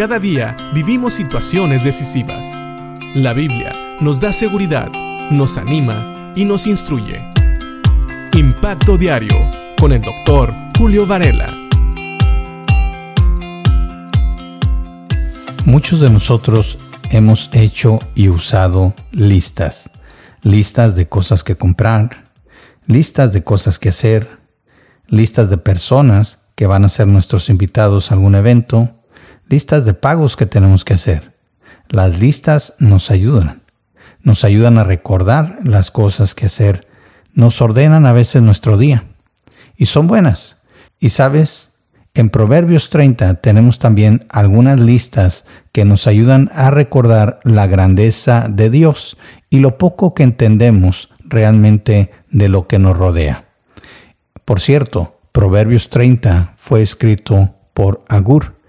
[0.00, 2.46] Cada día vivimos situaciones decisivas.
[3.14, 4.90] La Biblia nos da seguridad,
[5.30, 7.22] nos anima y nos instruye.
[8.32, 9.36] Impacto Diario
[9.78, 11.54] con el doctor Julio Varela.
[15.66, 16.78] Muchos de nosotros
[17.10, 19.90] hemos hecho y usado listas.
[20.40, 22.32] Listas de cosas que comprar,
[22.86, 24.38] listas de cosas que hacer,
[25.08, 28.96] listas de personas que van a ser nuestros invitados a algún evento,
[29.50, 31.34] listas de pagos que tenemos que hacer.
[31.88, 33.62] Las listas nos ayudan,
[34.22, 36.86] nos ayudan a recordar las cosas que hacer,
[37.34, 39.04] nos ordenan a veces nuestro día
[39.76, 40.56] y son buenas.
[41.00, 41.72] Y sabes,
[42.14, 48.70] en Proverbios 30 tenemos también algunas listas que nos ayudan a recordar la grandeza de
[48.70, 49.16] Dios
[49.48, 53.46] y lo poco que entendemos realmente de lo que nos rodea.
[54.44, 58.59] Por cierto, Proverbios 30 fue escrito por Agur,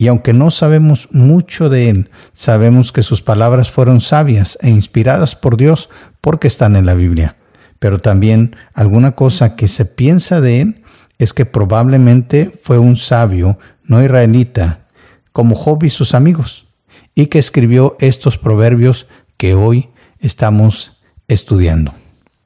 [0.00, 5.36] y aunque no sabemos mucho de él, sabemos que sus palabras fueron sabias e inspiradas
[5.36, 5.90] por Dios
[6.22, 7.36] porque están en la Biblia.
[7.78, 10.84] Pero también alguna cosa que se piensa de él
[11.18, 14.86] es que probablemente fue un sabio no israelita,
[15.32, 16.66] como Job y sus amigos,
[17.14, 21.92] y que escribió estos proverbios que hoy estamos estudiando.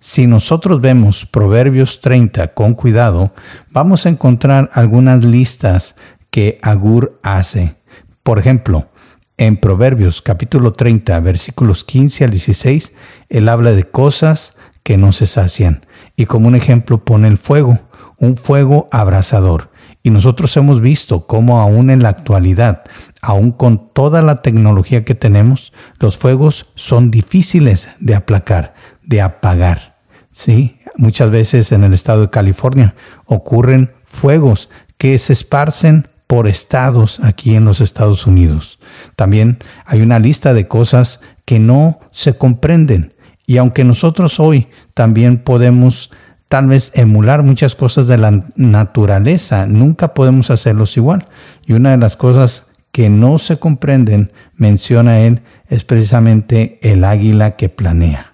[0.00, 3.34] Si nosotros vemos Proverbios 30 con cuidado,
[3.70, 5.96] vamos a encontrar algunas listas
[6.32, 7.76] que Agur hace.
[8.22, 8.88] Por ejemplo,
[9.36, 12.92] en Proverbios capítulo 30, versículos 15 al 16,
[13.28, 15.84] él habla de cosas que no se sacian.
[16.16, 17.78] Y como un ejemplo pone el fuego,
[18.16, 19.70] un fuego abrasador.
[20.02, 22.82] Y nosotros hemos visto cómo aún en la actualidad,
[23.20, 29.98] aún con toda la tecnología que tenemos, los fuegos son difíciles de aplacar, de apagar.
[30.30, 32.94] Sí, muchas veces en el estado de California
[33.26, 38.78] ocurren fuegos que se esparcen por estados aquí en los Estados Unidos.
[39.16, 43.12] También hay una lista de cosas que no se comprenden.
[43.46, 46.10] Y aunque nosotros hoy también podemos
[46.48, 51.26] tal vez emular muchas cosas de la naturaleza, nunca podemos hacerlos igual.
[51.66, 57.56] Y una de las cosas que no se comprenden, menciona él, es precisamente el águila
[57.56, 58.32] que planea.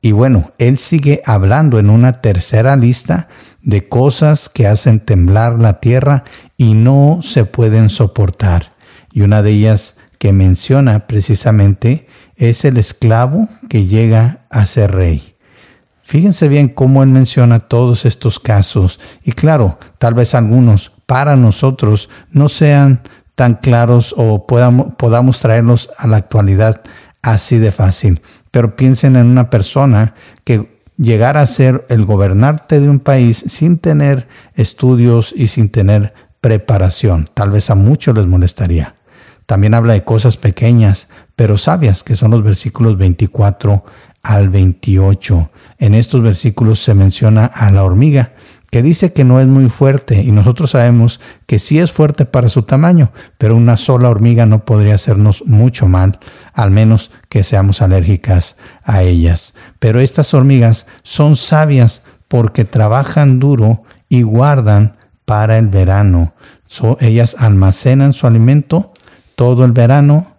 [0.00, 3.28] Y bueno, él sigue hablando en una tercera lista
[3.66, 6.24] de cosas que hacen temblar la tierra
[6.56, 8.72] y no se pueden soportar.
[9.12, 12.06] Y una de ellas que menciona precisamente
[12.36, 15.34] es el esclavo que llega a ser rey.
[16.02, 22.08] Fíjense bien cómo él menciona todos estos casos y claro, tal vez algunos para nosotros
[22.30, 23.02] no sean
[23.34, 26.80] tan claros o podamos, podamos traerlos a la actualidad
[27.20, 28.22] así de fácil
[28.56, 33.78] pero piensen en una persona que llegara a ser el gobernante de un país sin
[33.78, 37.28] tener estudios y sin tener preparación.
[37.34, 38.94] Tal vez a muchos les molestaría.
[39.46, 43.84] También habla de cosas pequeñas, pero sabias, que son los versículos 24
[44.22, 45.50] al 28.
[45.78, 48.32] En estos versículos se menciona a la hormiga
[48.76, 52.50] que dice que no es muy fuerte y nosotros sabemos que sí es fuerte para
[52.50, 56.18] su tamaño, pero una sola hormiga no podría hacernos mucho mal,
[56.52, 59.54] al menos que seamos alérgicas a ellas.
[59.78, 66.34] Pero estas hormigas son sabias porque trabajan duro y guardan para el verano.
[67.00, 68.92] ellas almacenan su alimento
[69.36, 70.36] todo el verano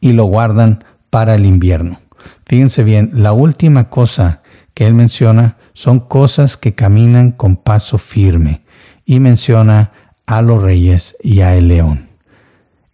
[0.00, 2.00] y lo guardan para el invierno.
[2.44, 4.41] Fíjense bien, la última cosa
[4.74, 8.62] que él menciona son cosas que caminan con paso firme
[9.04, 9.92] y menciona
[10.26, 12.08] a los reyes y a el león.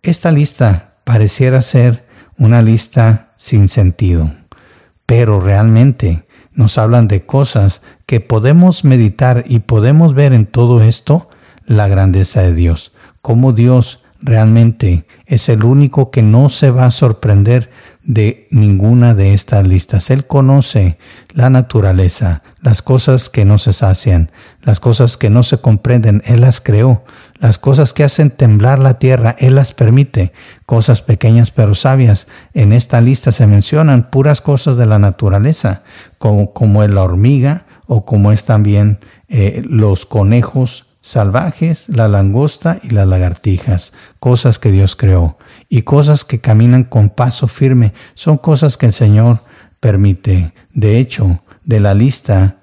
[0.03, 2.07] Esta lista pareciera ser
[2.37, 4.33] una lista sin sentido,
[5.07, 11.29] pero realmente nos hablan de cosas que podemos meditar y podemos ver en todo esto
[11.67, 16.91] la grandeza de Dios, cómo Dios realmente es el único que no se va a
[16.91, 17.71] sorprender
[18.03, 20.11] de ninguna de estas listas.
[20.11, 20.97] Él conoce
[21.35, 24.31] la naturaleza, las cosas que no se sacian,
[24.63, 27.05] las cosas que no se comprenden, Él las creó,
[27.39, 30.33] las cosas que hacen temblar la tierra, Él las permite,
[30.65, 32.27] cosas pequeñas pero sabias.
[32.55, 35.83] En esta lista se mencionan puras cosas de la naturaleza,
[36.17, 42.79] como, como es la hormiga o como es también eh, los conejos, salvajes, la langosta
[42.83, 45.39] y las lagartijas, cosas que Dios creó,
[45.71, 49.41] y cosas que caminan con paso firme, son cosas que el Señor
[49.81, 50.53] permite.
[50.75, 52.59] De hecho, de la lista,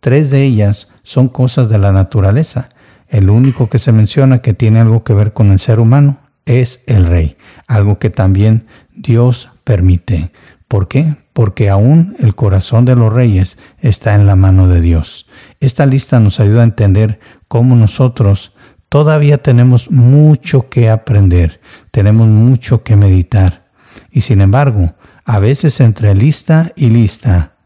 [0.00, 2.70] tres de ellas son cosas de la naturaleza.
[3.08, 6.82] El único que se menciona que tiene algo que ver con el ser humano es
[6.86, 7.36] el rey,
[7.68, 10.32] algo que también Dios permite.
[10.66, 11.14] ¿Por qué?
[11.36, 15.26] Porque aún el corazón de los reyes está en la mano de Dios.
[15.60, 18.56] Esta lista nos ayuda a entender cómo nosotros
[18.88, 21.60] Todavía tenemos mucho que aprender,
[21.90, 23.66] tenemos mucho que meditar.
[24.10, 24.94] Y sin embargo,
[25.24, 27.56] a veces entre lista y lista,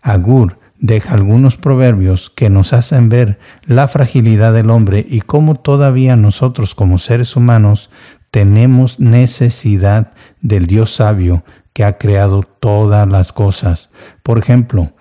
[0.00, 6.16] Agur deja algunos proverbios que nos hacen ver la fragilidad del hombre y cómo todavía
[6.16, 7.90] nosotros como seres humanos
[8.30, 13.90] tenemos necesidad del Dios sabio que ha creado todas las cosas.
[14.22, 14.92] Por ejemplo,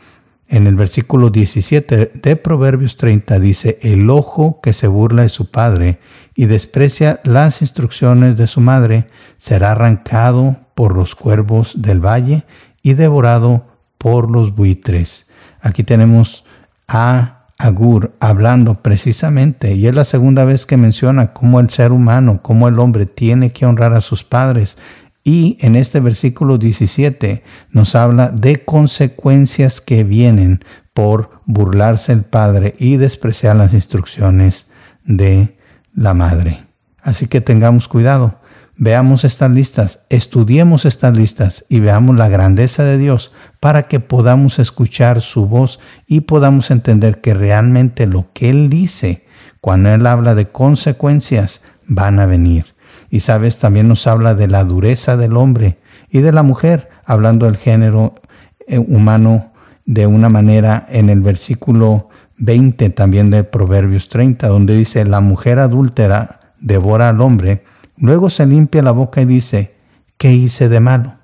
[0.47, 5.51] en el versículo 17 de Proverbios 30 dice, el ojo que se burla de su
[5.51, 5.99] padre
[6.35, 9.07] y desprecia las instrucciones de su madre
[9.37, 12.45] será arrancado por los cuervos del valle
[12.81, 13.67] y devorado
[13.99, 15.27] por los buitres.
[15.61, 16.45] Aquí tenemos
[16.87, 22.39] a Agur hablando precisamente, y es la segunda vez que menciona cómo el ser humano,
[22.41, 24.77] cómo el hombre tiene que honrar a sus padres.
[25.23, 30.63] Y en este versículo 17 nos habla de consecuencias que vienen
[30.93, 34.67] por burlarse el padre y despreciar las instrucciones
[35.03, 35.57] de
[35.93, 36.65] la madre.
[37.01, 38.39] Así que tengamos cuidado.
[38.81, 44.57] Veamos estas listas, estudiemos estas listas y veamos la grandeza de Dios para que podamos
[44.57, 49.25] escuchar su voz y podamos entender que realmente lo que Él dice,
[49.59, 52.67] cuando Él habla de consecuencias, van a venir.
[53.09, 55.79] Y sabes, también nos habla de la dureza del hombre
[56.09, 58.13] y de la mujer, hablando del género
[58.67, 59.53] eh, humano
[59.85, 65.59] de una manera en el versículo 20 también de Proverbios 30, donde dice, la mujer
[65.59, 67.63] adúltera devora al hombre,
[68.01, 69.75] Luego se limpia la boca y dice,
[70.17, 71.15] ¿qué hice de malo?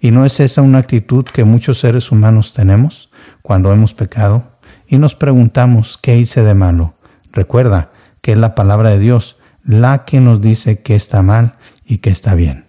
[0.00, 3.10] ¿Y no es esa una actitud que muchos seres humanos tenemos
[3.40, 4.58] cuando hemos pecado?
[4.88, 6.94] Y nos preguntamos, ¿qué hice de malo?
[7.30, 9.36] Recuerda que es la palabra de Dios
[9.68, 12.64] la que nos dice que está mal y que está bien.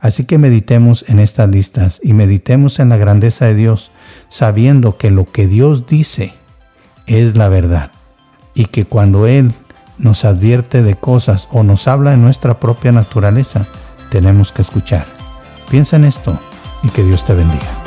[0.00, 3.92] Así que meditemos en estas listas y meditemos en la grandeza de Dios,
[4.28, 6.34] sabiendo que lo que Dios dice
[7.06, 7.92] es la verdad
[8.52, 9.52] y que cuando Él
[9.96, 13.68] nos advierte de cosas o nos habla de nuestra propia naturaleza,
[14.10, 15.06] tenemos que escuchar.
[15.70, 16.36] Piensa en esto
[16.82, 17.79] y que Dios te bendiga.